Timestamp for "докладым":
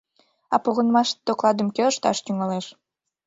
1.27-1.67